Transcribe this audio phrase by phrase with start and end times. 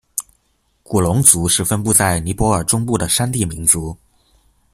[0.81, 3.95] 古隆族是分布在尼泊尔中部的山地民族。